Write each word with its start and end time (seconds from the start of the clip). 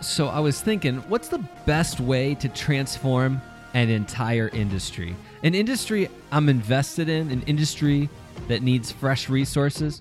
So 0.00 0.28
I 0.28 0.40
was 0.40 0.62
thinking, 0.62 0.96
what's 1.08 1.28
the 1.28 1.46
best 1.66 2.00
way 2.00 2.34
to 2.36 2.48
transform 2.48 3.42
an 3.74 3.90
entire 3.90 4.48
industry? 4.48 5.14
An 5.42 5.54
industry 5.54 6.08
I'm 6.32 6.48
invested 6.48 7.10
in, 7.10 7.30
an 7.30 7.42
industry 7.42 8.08
that 8.48 8.62
needs 8.62 8.90
fresh 8.90 9.28
resources. 9.28 10.00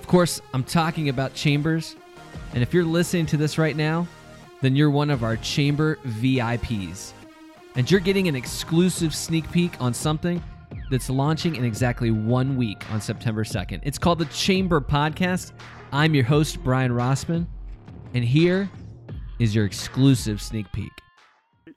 Of 0.00 0.06
course, 0.06 0.40
I'm 0.54 0.64
talking 0.64 1.10
about 1.10 1.34
chambers. 1.34 1.94
And 2.54 2.62
if 2.62 2.72
you're 2.72 2.84
listening 2.84 3.26
to 3.26 3.36
this 3.36 3.58
right 3.58 3.76
now, 3.76 4.06
then 4.62 4.74
you're 4.74 4.90
one 4.90 5.10
of 5.10 5.22
our 5.22 5.36
chamber 5.36 5.98
VIPs. 6.06 7.12
And 7.76 7.90
you're 7.90 8.00
getting 8.00 8.28
an 8.28 8.36
exclusive 8.36 9.14
sneak 9.14 9.50
peek 9.52 9.78
on 9.78 9.92
something 9.92 10.42
that's 10.90 11.10
launching 11.10 11.56
in 11.56 11.64
exactly 11.64 12.10
one 12.10 12.56
week 12.56 12.90
on 12.92 13.00
September 13.00 13.44
2nd. 13.44 13.80
It's 13.82 13.98
called 13.98 14.20
the 14.20 14.26
Chamber 14.26 14.80
Podcast. 14.80 15.52
I'm 15.92 16.14
your 16.14 16.24
host, 16.24 16.64
Brian 16.64 16.92
Rossman. 16.92 17.46
And 18.14 18.24
here 18.24 18.70
is 19.38 19.54
your 19.54 19.64
exclusive 19.64 20.40
sneak 20.40 20.70
peek. 20.72 20.92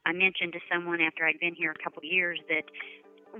I 0.06 0.12
mentioned 0.12 0.52
to 0.52 0.60
someone 0.72 1.00
after 1.00 1.26
I'd 1.26 1.40
been 1.40 1.54
here 1.54 1.72
a 1.72 1.82
couple 1.82 1.98
of 1.98 2.04
years 2.04 2.38
that 2.48 2.64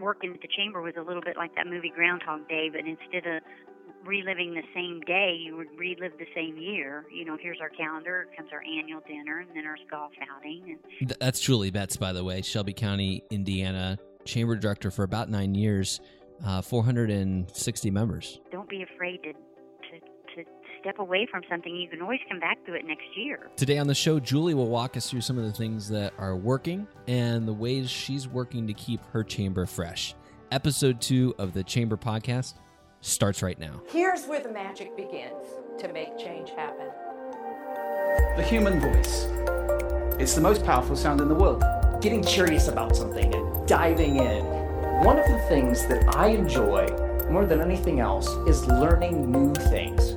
working 0.00 0.34
at 0.34 0.40
the 0.40 0.48
chamber 0.56 0.80
was 0.82 0.94
a 0.98 1.02
little 1.02 1.22
bit 1.22 1.36
like 1.36 1.54
that 1.54 1.66
movie 1.66 1.92
Groundhog 1.94 2.48
Day, 2.48 2.68
but 2.70 2.80
instead 2.80 3.26
of 3.26 3.42
reliving 4.04 4.54
the 4.54 4.62
same 4.74 5.00
day, 5.00 5.36
you 5.38 5.56
would 5.56 5.68
relive 5.76 6.12
the 6.18 6.26
same 6.34 6.56
year. 6.56 7.04
You 7.12 7.24
know, 7.24 7.36
here's 7.40 7.58
our 7.60 7.70
calendar, 7.70 8.26
comes 8.36 8.50
our 8.52 8.62
annual 8.62 9.00
dinner, 9.06 9.38
and 9.38 9.50
then 9.54 9.66
our 9.66 9.76
golf 9.90 10.12
outing. 10.34 10.78
And 11.00 11.14
That's 11.20 11.40
Julie 11.40 11.70
Betts, 11.70 11.96
by 11.96 12.12
the 12.12 12.24
way, 12.24 12.42
Shelby 12.42 12.72
County, 12.72 13.22
Indiana, 13.30 13.98
chamber 14.24 14.56
director 14.56 14.90
for 14.90 15.04
about 15.04 15.30
nine 15.30 15.54
years, 15.54 16.00
uh, 16.44 16.62
460 16.62 17.90
members. 17.90 18.40
Don't 18.52 18.68
be 18.68 18.82
afraid 18.82 19.22
to 19.24 19.32
step 20.80 20.98
away 20.98 21.26
from 21.30 21.42
something, 21.48 21.74
you 21.74 21.88
can 21.88 22.02
always 22.02 22.20
come 22.28 22.40
back 22.40 22.64
to 22.66 22.74
it 22.74 22.84
next 22.86 23.06
year. 23.16 23.50
Today 23.56 23.78
on 23.78 23.86
the 23.86 23.94
show, 23.94 24.18
Julie 24.20 24.54
will 24.54 24.68
walk 24.68 24.96
us 24.96 25.10
through 25.10 25.20
some 25.20 25.38
of 25.38 25.44
the 25.44 25.52
things 25.52 25.88
that 25.88 26.12
are 26.18 26.36
working 26.36 26.86
and 27.06 27.46
the 27.46 27.52
ways 27.52 27.90
she's 27.90 28.28
working 28.28 28.66
to 28.66 28.72
keep 28.72 29.00
her 29.12 29.22
chamber 29.22 29.66
fresh. 29.66 30.14
Episode 30.50 31.00
two 31.00 31.34
of 31.38 31.52
the 31.52 31.62
Chamber 31.62 31.96
Podcast 31.96 32.54
starts 33.00 33.42
right 33.42 33.58
now. 33.58 33.82
Here's 33.90 34.26
where 34.26 34.40
the 34.40 34.50
magic 34.50 34.96
begins 34.96 35.44
to 35.78 35.92
make 35.92 36.18
change 36.18 36.50
happen. 36.50 36.88
The 38.36 38.42
human 38.42 38.80
voice. 38.80 39.26
It's 40.18 40.34
the 40.34 40.40
most 40.40 40.64
powerful 40.64 40.96
sound 40.96 41.20
in 41.20 41.28
the 41.28 41.34
world. 41.34 41.62
Getting 42.00 42.22
curious 42.22 42.68
about 42.68 42.96
something 42.96 43.34
and 43.34 43.68
diving 43.68 44.16
in. 44.16 44.44
One 45.04 45.18
of 45.18 45.26
the 45.26 45.38
things 45.48 45.86
that 45.88 46.16
I 46.16 46.28
enjoy 46.28 46.86
more 47.30 47.44
than 47.44 47.60
anything 47.60 48.00
else 48.00 48.28
is 48.48 48.66
learning 48.66 49.30
new 49.30 49.52
things. 49.54 50.16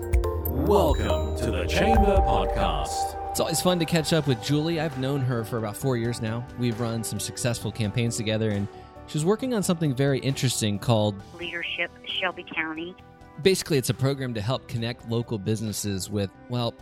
Welcome 0.68 1.36
to 1.38 1.52
the 1.52 1.66
Chamber 1.66 2.18
Podcast. 2.18 3.18
It's 3.32 3.40
always 3.40 3.60
fun 3.60 3.80
to 3.80 3.86
catch 3.86 4.14
up 4.14 4.28
with 4.28 4.42
Julie. 4.44 4.80
I've 4.80 4.98
known 5.00 5.20
her 5.22 5.44
for 5.44 5.58
about 5.58 5.76
four 5.76 5.98
years 5.98 6.22
now. 6.22 6.46
We've 6.60 6.80
run 6.80 7.04
some 7.04 7.20
successful 7.20 7.72
campaigns 7.72 8.16
together, 8.16 8.52
and 8.52 8.68
she's 9.08 9.26
working 9.26 9.54
on 9.54 9.64
something 9.64 9.96
very 9.96 10.20
interesting 10.20 10.78
called 10.78 11.16
Leadership 11.40 11.90
Shelby 12.06 12.46
County. 12.56 12.96
Basically, 13.42 13.78
it's 13.80 13.90
a 13.90 13.94
program 13.94 14.34
to 14.36 14.42
help 14.42 14.68
connect 14.68 15.10
local 15.10 15.40
businesses 15.40 16.10
with, 16.10 16.30
well, 16.48 16.76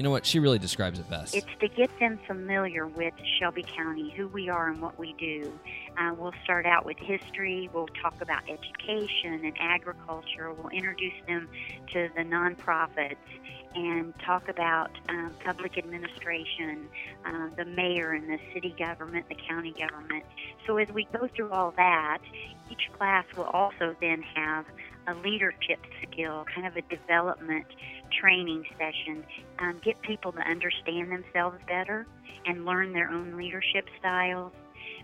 you 0.00 0.04
know 0.04 0.10
what? 0.10 0.24
She 0.24 0.38
really 0.38 0.58
describes 0.58 0.98
it 0.98 1.10
best. 1.10 1.34
It's 1.34 1.46
to 1.60 1.68
get 1.68 1.90
them 1.98 2.18
familiar 2.26 2.86
with 2.86 3.12
Shelby 3.38 3.66
County, 3.76 4.08
who 4.16 4.28
we 4.28 4.48
are 4.48 4.70
and 4.70 4.80
what 4.80 4.98
we 4.98 5.14
do. 5.18 5.52
Uh, 5.98 6.14
we'll 6.16 6.32
start 6.42 6.64
out 6.64 6.86
with 6.86 6.96
history. 6.96 7.68
We'll 7.70 7.86
talk 8.02 8.14
about 8.22 8.40
education 8.48 9.44
and 9.44 9.52
agriculture. 9.60 10.54
We'll 10.54 10.70
introduce 10.70 11.12
them 11.28 11.50
to 11.92 12.08
the 12.16 12.22
nonprofits 12.22 13.16
and 13.74 14.14
talk 14.20 14.48
about 14.48 14.90
um, 15.10 15.34
public 15.44 15.76
administration, 15.76 16.88
uh, 17.26 17.48
the 17.58 17.66
mayor 17.66 18.12
and 18.12 18.26
the 18.26 18.38
city 18.54 18.74
government, 18.78 19.28
the 19.28 19.36
county 19.50 19.74
government. 19.78 20.24
So 20.66 20.78
as 20.78 20.88
we 20.88 21.06
go 21.12 21.28
through 21.36 21.50
all 21.50 21.74
that, 21.76 22.20
each 22.70 22.88
class 22.96 23.26
will 23.36 23.44
also 23.44 23.94
then 24.00 24.22
have 24.34 24.64
a 25.06 25.14
leadership 25.16 25.80
skill, 26.02 26.46
kind 26.54 26.66
of 26.66 26.74
a 26.76 26.82
development 26.82 27.66
training 28.20 28.64
session, 28.78 29.24
um, 29.58 29.80
get 29.84 30.00
people 30.02 30.32
to 30.32 30.40
understand 30.40 31.10
themselves 31.10 31.58
better 31.66 32.06
and 32.46 32.64
learn 32.64 32.92
their 32.92 33.10
own 33.10 33.36
leadership 33.36 33.88
styles. 33.98 34.52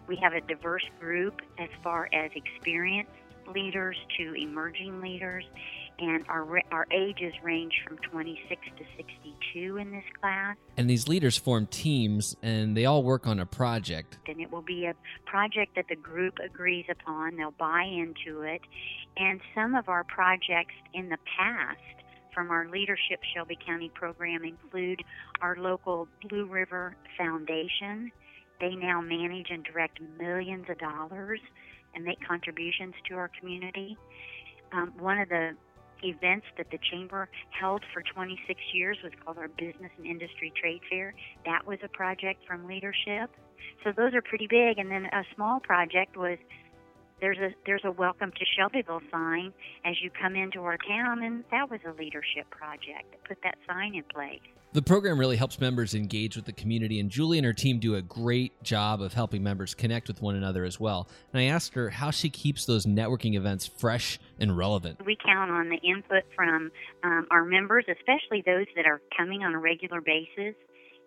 We 0.07 0.17
have 0.17 0.33
a 0.33 0.41
diverse 0.41 0.85
group 1.01 1.41
as 1.59 1.69
far 1.83 2.09
as 2.13 2.31
experienced 2.35 3.11
leaders 3.55 3.97
to 4.19 4.35
emerging 4.35 5.01
leaders, 5.01 5.45
and 5.99 6.25
our 6.29 6.61
our 6.71 6.87
ages 6.91 7.33
range 7.43 7.73
from 7.87 7.97
26 7.99 8.61
to 8.79 8.85
62 8.97 9.77
in 9.77 9.91
this 9.93 10.05
class. 10.21 10.57
And 10.77 10.91
these 10.91 11.09
leaders 11.09 11.37
form 11.37 11.67
teams, 11.67 12.37
and 12.43 12.77
they 12.77 12.85
all 12.85 13.03
work 13.03 13.27
on 13.27 13.39
a 13.39 13.47
project. 13.47 14.19
And 14.27 14.41
it 14.41 14.51
will 14.51 14.63
be 14.63 14.87
a 14.87 14.95
project 15.27 15.77
that 15.77 15.87
the 15.89 15.97
group 15.97 16.39
agrees 16.45 16.87
upon. 16.91 17.37
They'll 17.37 17.53
buy 17.53 17.85
into 17.85 18.43
it, 18.43 18.63
and 19.17 19.41
some 19.55 19.75
of 19.75 19.89
our 19.89 20.05
projects 20.05 20.75
in 20.93 21.09
the 21.09 21.19
past 21.37 21.79
from 22.37 22.51
our 22.51 22.69
Leadership 22.69 23.19
Shelby 23.35 23.59
County 23.67 23.91
program 23.95 24.45
include 24.45 25.03
our 25.41 25.57
local 25.57 26.07
Blue 26.29 26.45
River 26.45 26.95
Foundation. 27.17 28.13
They 28.61 28.75
now 28.75 29.01
manage 29.01 29.47
and 29.51 29.65
direct 29.65 30.01
millions 30.19 30.67
of 30.69 30.79
dollars 30.79 31.41
and 31.95 32.05
make 32.05 32.19
contributions 32.29 32.95
to 33.09 33.15
our 33.15 33.31
community. 33.41 33.97
Um, 34.71 34.93
one 34.99 35.19
of 35.19 35.31
the 35.31 35.53
events 36.03 36.45
that 36.59 36.67
the 36.71 36.79
Chamber 36.91 37.31
held 37.59 37.83
for 37.95 38.03
26 38.03 38.61
years 38.75 38.99
was 39.03 39.13
called 39.25 39.39
our 39.39 39.49
Business 39.49 39.91
and 39.97 40.07
Industry 40.07 40.53
Trade 40.61 40.83
Fair. 40.91 41.15
That 41.47 41.67
was 41.67 41.79
a 41.83 41.89
project 41.89 42.43
from 42.47 42.67
leadership. 42.67 43.31
So 43.83 43.93
those 43.97 44.13
are 44.13 44.21
pretty 44.21 44.47
big. 44.47 44.77
And 44.77 44.91
then 44.91 45.07
a 45.07 45.25
small 45.35 45.59
project 45.61 46.19
was 46.19 46.37
there's 47.27 47.39
a 47.39 47.57
there's 47.67 47.83
a 47.85 47.91
welcome 47.91 48.31
to 48.31 48.45
Shelbyville 48.57 49.01
sign 49.11 49.53
as 49.85 49.97
you 50.01 50.11
come 50.11 50.37
into 50.37 50.61
our 50.61 50.77
town, 50.77 51.25
and 51.25 51.43
that 51.51 51.69
was 51.69 51.81
a 51.85 51.91
leadership 52.01 52.49
project 52.51 53.11
that 53.11 53.25
put 53.27 53.39
that 53.43 53.57
sign 53.67 53.97
in 53.97 54.05
place. 54.05 54.39
The 54.75 54.83
program 54.83 55.19
really 55.19 55.37
helps 55.37 55.61
members 55.61 55.93
engage 55.93 56.37
with 56.37 56.45
the 56.45 56.53
community, 56.53 57.01
and 57.01 57.11
Julie 57.11 57.39
and 57.39 57.45
her 57.45 57.53
team 57.53 57.81
do 57.81 57.97
a 57.97 58.03
great 58.03 58.63
job 58.63 59.03
of 59.03 59.13
helping 59.13 59.43
members 59.43 59.75
connect 59.75 60.07
with 60.07 60.23
one 60.23 60.37
another 60.37 60.65
as 60.65 60.79
well. 60.79 61.09
And 61.33 61.41
I 61.41 61.47
asked 61.47 61.75
her 61.75 61.91
how 61.91 62.13
she 62.13 62.31
keeps 62.31 62.65
those 62.65 62.87
networking 62.87 63.35
events 63.37 63.67
fresh 63.67 64.21
and 64.39 64.57
relevant. 64.57 65.05
We 65.05 65.17
count 65.17 65.51
on 65.51 65.69
the 65.69 65.79
input 65.79 66.23
from 66.37 66.71
um, 67.03 67.27
our 67.33 67.45
members, 67.45 67.87
especially 67.89 68.45
those 68.47 68.67
that 68.77 68.87
are 68.87 69.01
coming 69.17 69.43
on 69.43 69.53
a 69.53 69.59
regular 69.59 70.01
basis 70.01 70.55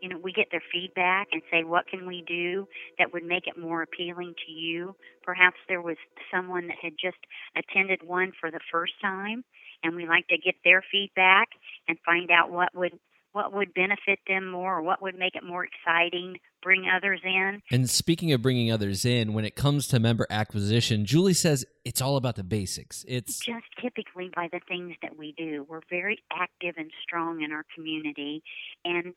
you 0.02 0.10
know, 0.10 0.18
we 0.18 0.32
get 0.32 0.48
their 0.52 0.64
feedback 0.72 1.28
and 1.32 1.42
say, 1.52 1.64
what 1.64 1.88
can 1.88 2.08
we 2.08 2.24
do 2.28 2.68
that 2.98 3.14
would 3.14 3.24
make 3.24 3.48
it 3.48 3.58
more 3.58 3.82
appealing 3.82 4.34
to 4.46 4.52
you? 4.52 4.96
Perhaps 5.24 5.58
there 5.68 5.82
was 5.82 5.98
someone 6.34 6.68
that 6.68 6.78
had 6.82 6.94
just 7.02 7.18
attended 7.56 8.02
one 8.04 8.32
for 8.40 8.52
the 8.52 8.60
first 8.72 8.94
time, 9.02 9.44
and 9.84 9.96
we 9.96 10.08
like 10.08 10.28
to 10.28 10.38
get 10.38 10.56
their 10.64 10.84
feedback 10.92 11.50
and 11.88 11.98
find 12.06 12.32
out 12.32 12.52
what 12.52 12.70
would 12.76 13.00
what 13.32 13.54
would 13.54 13.74
benefit 13.74 14.20
them 14.28 14.50
more 14.50 14.78
or 14.78 14.82
what 14.82 15.02
would 15.02 15.18
make 15.18 15.36
it 15.36 15.44
more 15.44 15.64
exciting 15.64 16.38
bring 16.62 16.86
others 16.94 17.22
in. 17.24 17.62
And 17.72 17.90
speaking 17.90 18.34
of 18.34 18.42
bringing 18.42 18.72
others 18.72 19.06
in 19.06 19.34
when 19.34 19.46
it 19.46 19.56
comes 19.56 19.88
to 19.90 20.00
member 20.00 20.26
acquisition 20.30 21.06
julie 21.06 21.34
says 21.34 21.66
it's 21.86 22.02
all 22.02 22.18
about 22.18 22.36
the 22.36 22.44
basics. 22.44 23.06
It's 23.08 23.40
just 23.40 23.66
typically 23.82 24.30
by 24.36 24.50
the 24.52 24.60
things 24.68 24.96
that 25.02 25.18
we 25.18 25.34
do. 25.38 25.66
We're 25.70 25.82
very 25.90 26.20
active 26.32 26.76
and 26.78 26.92
strong 27.04 27.42
in 27.42 27.52
our 27.52 27.66
community 27.76 28.44
and 28.84 29.14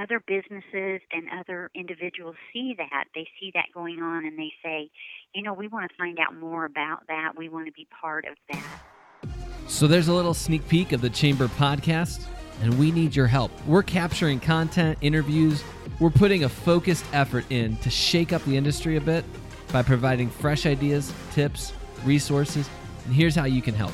other 0.00 0.20
businesses 0.26 1.00
and 1.12 1.28
other 1.38 1.70
individuals 1.74 2.36
see 2.52 2.74
that. 2.78 3.04
They 3.14 3.26
see 3.40 3.50
that 3.54 3.66
going 3.72 4.00
on 4.00 4.24
and 4.24 4.38
they 4.38 4.52
say, 4.62 4.90
you 5.34 5.42
know, 5.42 5.52
we 5.52 5.68
want 5.68 5.90
to 5.90 5.96
find 5.96 6.18
out 6.18 6.34
more 6.34 6.64
about 6.64 7.06
that. 7.08 7.32
We 7.36 7.48
want 7.48 7.66
to 7.66 7.72
be 7.72 7.86
part 8.00 8.24
of 8.26 8.36
that. 8.52 9.30
So 9.66 9.86
there's 9.86 10.08
a 10.08 10.12
little 10.12 10.34
sneak 10.34 10.66
peek 10.68 10.92
of 10.92 11.00
the 11.00 11.10
Chamber 11.10 11.48
podcast, 11.48 12.26
and 12.60 12.78
we 12.78 12.90
need 12.90 13.16
your 13.16 13.26
help. 13.26 13.50
We're 13.66 13.82
capturing 13.82 14.38
content, 14.38 14.98
interviews, 15.00 15.64
we're 16.00 16.10
putting 16.10 16.44
a 16.44 16.48
focused 16.48 17.04
effort 17.12 17.44
in 17.50 17.76
to 17.78 17.90
shake 17.90 18.32
up 18.32 18.44
the 18.44 18.56
industry 18.56 18.96
a 18.96 19.00
bit 19.00 19.24
by 19.72 19.82
providing 19.82 20.28
fresh 20.28 20.66
ideas, 20.66 21.12
tips, 21.32 21.72
resources, 22.04 22.68
and 23.06 23.14
here's 23.14 23.34
how 23.34 23.44
you 23.44 23.62
can 23.62 23.74
help. 23.74 23.92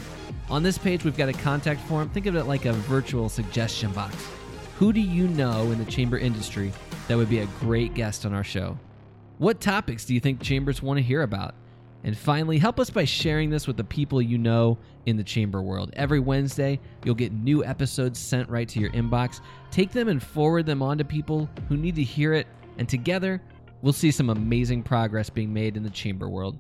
On 0.49 0.63
this 0.63 0.77
page, 0.77 1.05
we've 1.05 1.17
got 1.17 1.29
a 1.29 1.33
contact 1.33 1.81
form. 1.83 2.09
Think 2.11 2.27
of 2.27 2.35
it 2.35 2.45
like 2.45 2.65
a 2.65 2.73
virtual 2.73 3.29
suggestion 3.29 3.93
box. 3.93 4.17
Who 4.81 4.95
do 4.95 5.01
you 5.01 5.29
know 5.29 5.71
in 5.73 5.79
the 5.79 5.85
chamber 5.85 6.17
industry 6.17 6.73
that 7.07 7.19
would 7.19 7.29
be 7.29 7.41
a 7.41 7.47
great 7.61 7.93
guest 7.93 8.25
on 8.25 8.33
our 8.33 8.43
show? 8.43 8.79
What 9.37 9.61
topics 9.61 10.07
do 10.07 10.15
you 10.15 10.21
think 10.21 10.41
chambers 10.41 10.83
want 10.83 10.97
to 10.97 11.03
hear 11.03 11.21
about? 11.21 11.55
And 12.03 12.17
finally, 12.17 12.57
help 12.57 12.81
us 12.81 12.89
by 12.89 13.05
sharing 13.05 13.51
this 13.51 13.67
with 13.67 13.77
the 13.77 13.85
people 13.85 14.23
you 14.23 14.39
know 14.39 14.79
in 15.05 15.19
the 15.19 15.23
chamber 15.23 15.61
world. 15.61 15.91
Every 15.97 16.19
Wednesday, 16.19 16.81
you'll 17.05 17.15
get 17.15 17.31
new 17.31 17.63
episodes 17.63 18.19
sent 18.19 18.49
right 18.49 18.67
to 18.71 18.81
your 18.81 18.89
inbox. 18.93 19.43
Take 19.71 19.93
them 19.93 20.09
and 20.09 20.23
forward 20.23 20.65
them 20.65 20.81
on 20.81 20.97
to 20.97 21.05
people 21.05 21.51
who 21.69 21.77
need 21.77 21.97
to 21.97 22.03
hear 22.03 22.33
it, 22.33 22.47
and 22.79 22.89
together, 22.89 23.43
we'll 23.83 23.93
see 23.93 24.11
some 24.11 24.31
amazing 24.31 24.83
progress 24.83 25.29
being 25.29 25.53
made 25.53 25.77
in 25.77 25.83
the 25.83 25.91
chamber 25.91 26.31
world. 26.31 26.59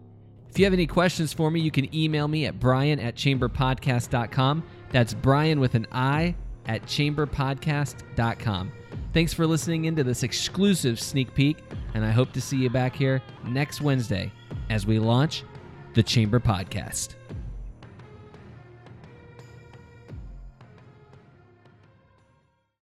If 0.51 0.59
you 0.59 0.67
have 0.67 0.75
any 0.75 0.87
questions 0.87 1.33
for 1.33 1.51
me, 1.51 1.61
you 1.61 1.71
can 1.71 1.95
email 1.95 2.29
me 2.29 2.45
at 2.45 2.61
brian 2.61 3.01
at 3.01 3.15
chamberpodcast.com. 3.15 4.63
That's 4.91 5.15
Brian 5.15 5.59
with 5.59 5.75
an 5.75 5.87
I 5.91 6.35
at 6.67 6.83
chamberpodcast.com. 6.83 8.73
Thanks 9.13 9.35
for 9.35 9.47
listening 9.47 9.87
into 9.87 10.05
this 10.05 10.23
exclusive 10.23 11.01
sneak 11.01 11.35
peek, 11.35 11.59
and 11.95 12.05
I 12.05 12.11
hope 12.11 12.33
to 12.33 12.41
see 12.41 12.59
you 12.59 12.71
back 12.71 12.95
here 12.95 13.21
next 13.45 13.81
Wednesday 13.81 14.33
as 14.69 14.87
we 14.87 14.99
launch 14.99 15.45
the 15.95 16.03
Chamber 16.03 16.39
Podcast. 16.39 17.17